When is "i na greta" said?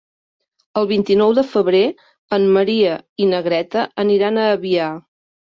3.27-3.87